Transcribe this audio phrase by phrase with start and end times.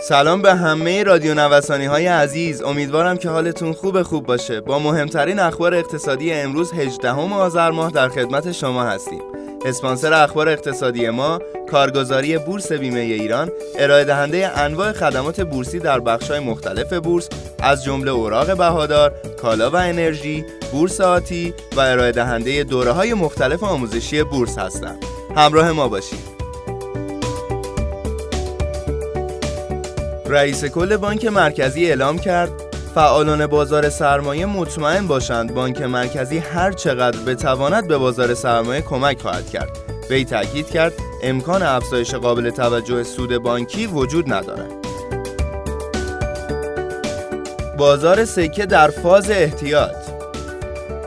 [0.00, 5.38] سلام به همه رادیو نوسانی های عزیز امیدوارم که حالتون خوب خوب باشه با مهمترین
[5.38, 9.20] اخبار اقتصادی امروز 18 آذر ماه در خدمت شما هستیم
[9.64, 11.38] اسپانسر اخبار اقتصادی ما
[11.70, 17.28] کارگزاری بورس بیمه ایران ارائه دهنده انواع خدمات بورسی در بخش‌های مختلف بورس
[17.62, 23.62] از جمله اوراق بهادار، کالا و انرژی، بورس آتی و ارائه دهنده دوره های مختلف
[23.62, 25.04] آموزشی بورس هستند.
[25.36, 26.35] همراه ما باشید.
[30.28, 32.50] رئیس کل بانک مرکزی اعلام کرد
[32.94, 39.50] فعالان بازار سرمایه مطمئن باشند بانک مرکزی هر چقدر بتواند به بازار سرمایه کمک خواهد
[39.50, 39.78] کرد.
[40.10, 44.72] وی تاکید کرد امکان افزایش قابل توجه سود بانکی وجود ندارد.
[47.78, 49.96] بازار سکه در فاز احتیاط.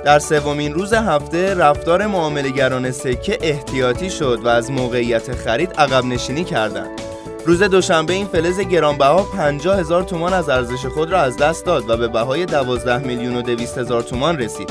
[0.06, 6.44] در سومین روز هفته رفتار معاملهگران سکه احتیاطی شد و از موقعیت خرید عقب نشینی
[6.44, 7.09] کردند.
[7.46, 11.90] روز دوشنبه این فلز گرانبها 50 هزار تومان از ارزش خود را از دست داد
[11.90, 14.70] و به بهای 12 میلیون و 200 هزار تومان رسید.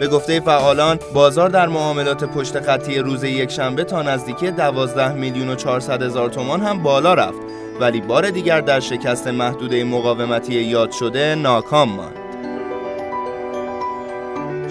[0.00, 5.48] به گفته فعالان بازار در معاملات پشت خطی روز یک شنبه تا نزدیکی 12 میلیون
[5.48, 7.40] و 400 هزار تومان هم بالا رفت
[7.80, 12.16] ولی بار دیگر در شکست محدوده مقاومتی یاد شده ناکام ماند.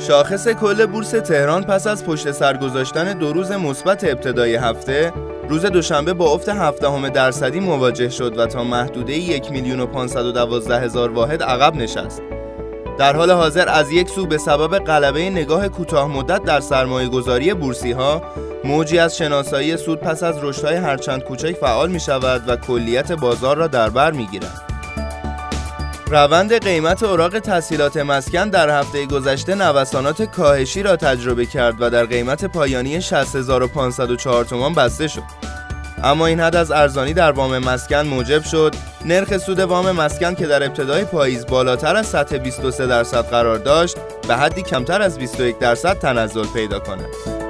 [0.08, 5.14] شاخص کل بورس تهران پس از پشت سر گذاشتن دو روز مثبت ابتدای هفته
[5.50, 9.88] روز دوشنبه با افت هفدهم درصدی مواجه شد و تا محدوده یک میلیون و
[10.70, 12.22] هزار واحد عقب نشست.
[12.98, 17.54] در حال حاضر از یک سو به سبب غلبه نگاه کوتاه مدت در سرمایه گذاری
[17.54, 18.22] بورسی ها
[18.64, 23.58] موجی از شناسایی سود پس از رشدهای هرچند کوچک فعال می شود و کلیت بازار
[23.58, 24.69] را در بر می گیرد.
[26.12, 32.06] روند قیمت اوراق تسهیلات مسکن در هفته گذشته نوسانات کاهشی را تجربه کرد و در
[32.06, 35.24] قیمت پایانی 60504 تومان بسته شد.
[36.04, 40.48] اما این حد از ارزانی در وام مسکن موجب شد نرخ سود وام مسکن که
[40.48, 43.98] در ابتدای پاییز بالاتر از سطح 23 درصد قرار داشت
[44.28, 47.49] به حدی کمتر از 21 درصد تنزل پیدا کند.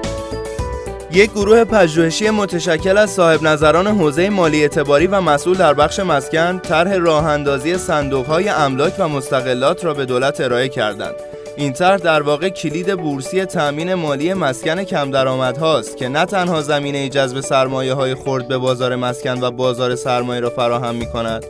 [1.12, 6.60] یک گروه پژوهشی متشکل از صاحب نظران حوزه مالی اعتباری و مسئول در بخش مسکن
[6.60, 11.16] طرح راه اندازی صندوق‌های املاک و مستقلات را به دولت ارائه کردند.
[11.58, 16.62] این طرح در واقع کلید بورسی تأمین مالی مسکن کم درآمد هاست که نه تنها
[16.62, 21.46] زمینه جذب سرمایه های خرد به بازار مسکن و بازار سرمایه را فراهم می کند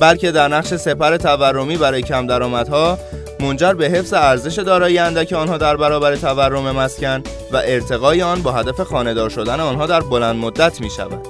[0.00, 2.98] بلکه در نقش سپر تورمی برای کم درآمدها
[3.40, 7.22] منجر به حفظ ارزش دارایی اندک آنها در برابر تورم مسکن
[7.52, 11.26] و ارتقای آن با هدف خانهدار شدن آنها در بلند مدت می شود.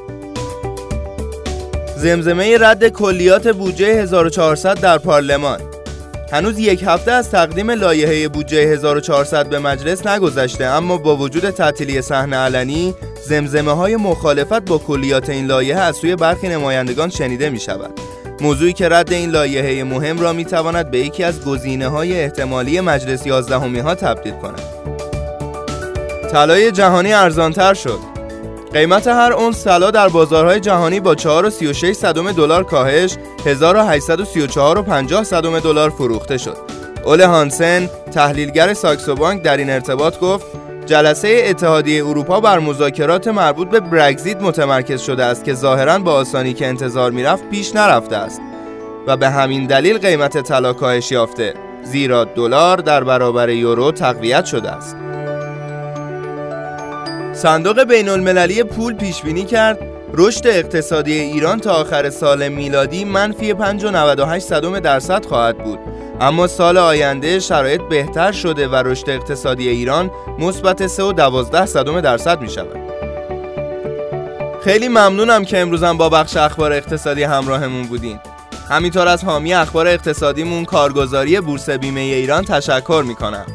[1.96, 5.60] زمزمه رد کلیات بودجه 1400 در پارلمان
[6.32, 12.02] هنوز یک هفته از تقدیم لایحه بودجه 1400 به مجلس نگذشته اما با وجود تعطیلی
[12.02, 12.94] صحنه علنی
[13.28, 18.00] زمزمه های مخالفت با کلیات این لایحه از سوی برخی نمایندگان شنیده می شود
[18.40, 22.80] موضوعی که رد این لایحه مهم را می تواند به یکی از گزینه های احتمالی
[22.80, 24.62] مجلس 11 ها تبدیل کند.
[26.32, 27.98] طلای جهانی ارزانتر شد.
[28.72, 33.16] قیمت هر اونس طلا در بازارهای جهانی با 4.36 صدم دلار کاهش
[33.46, 36.56] 1834 و 50 صدم دلار فروخته شد.
[37.04, 40.46] اول هانسن تحلیلگر ساکسو بانک در این ارتباط گفت
[40.88, 46.52] جلسه اتحادیه اروپا بر مذاکرات مربوط به برگزیت متمرکز شده است که ظاهرا با آسانی
[46.52, 48.40] که انتظار می‌رفت پیش نرفته است
[49.06, 51.54] و به همین دلیل قیمت طلا کاهش یافته
[51.84, 54.96] زیرا دلار در برابر یورو تقویت شده است.
[57.32, 63.54] صندوق بین المللی پول پیش بینی کرد رشد اقتصادی ایران تا آخر سال میلادی منفی
[63.54, 65.78] 5.98 درصد خواهد بود
[66.20, 72.76] اما سال آینده شرایط بهتر شده و رشد اقتصادی ایران مثبت 3.12 درصد می شود.
[74.64, 78.18] خیلی ممنونم که امروزم با بخش اخبار اقتصادی همراهمون بودین.
[78.68, 83.46] همینطور از حامی اخبار اقتصادیمون کارگزاری بورس بیمه ایران تشکر می کنم.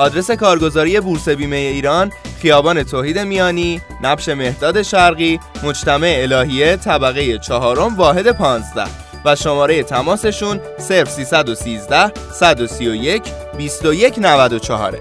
[0.00, 2.12] آدرس کارگزاری بورس بیمه ایران
[2.42, 8.84] خیابان توحید میانی، نبش مهداد شرقی، مجتمع الهیه، طبقه چهارم واحد 15
[9.24, 13.22] و شماره تماسشون 0313 131
[13.58, 14.98] 2194